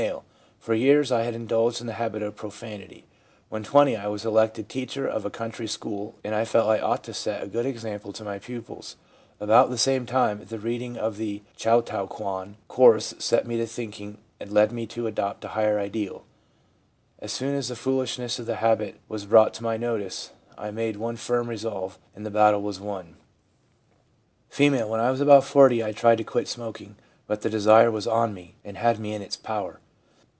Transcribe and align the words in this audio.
1 0.01 0.21
For 0.59 0.73
years 0.73 1.11
I 1.11 1.21
had 1.21 1.35
indulged 1.35 1.79
in 1.79 1.85
the 1.85 1.93
habit 1.93 2.23
of 2.23 2.35
profanity. 2.35 3.05
When 3.49 3.63
20, 3.63 3.95
I 3.95 4.07
was 4.07 4.25
elected 4.25 4.67
teacher 4.67 5.07
of 5.07 5.25
a 5.25 5.29
country 5.29 5.67
school, 5.67 6.15
and 6.23 6.33
I 6.33 6.43
felt 6.43 6.67
I 6.71 6.79
ought 6.79 7.03
to 7.03 7.13
set 7.13 7.43
a 7.43 7.47
good 7.47 7.67
example 7.67 8.11
to 8.13 8.23
my 8.23 8.39
pupils. 8.39 8.95
About 9.39 9.69
the 9.69 9.77
same 9.77 10.07
time, 10.07 10.43
the 10.49 10.57
reading 10.57 10.97
of 10.97 11.17
the 11.17 11.43
Chautauquan 11.55 12.55
course 12.67 13.13
set 13.19 13.45
me 13.45 13.57
to 13.57 13.67
thinking, 13.67 14.17
and 14.39 14.51
led 14.51 14.71
me 14.71 14.87
to 14.87 15.05
adopt 15.05 15.45
a 15.45 15.49
higher 15.49 15.77
ideal. 15.77 16.23
As 17.19 17.31
soon 17.31 17.53
as 17.53 17.67
the 17.67 17.75
foolishness 17.75 18.39
of 18.39 18.47
the 18.47 18.55
habit 18.55 18.99
was 19.07 19.27
brought 19.27 19.53
to 19.55 19.63
my 19.63 19.77
notice, 19.77 20.31
I 20.57 20.71
made 20.71 20.97
one 20.97 21.15
firm 21.15 21.47
resolve, 21.47 21.99
and 22.15 22.25
the 22.25 22.31
battle 22.31 22.63
was 22.63 22.79
won/ 22.79 23.17
F.' 24.51 24.59
When 24.59 24.99
I 24.99 25.11
was 25.11 25.21
about 25.21 25.43
40, 25.43 25.83
I 25.83 25.91
tried 25.91 26.17
to 26.17 26.23
quit 26.23 26.47
smoking, 26.47 26.95
but 27.27 27.43
the 27.43 27.51
desire 27.51 27.91
was 27.91 28.07
on 28.07 28.33
me, 28.33 28.55
and 28.65 28.77
had 28.77 28.97
me 28.97 29.13
in 29.13 29.21
its 29.21 29.35
power. 29.35 29.79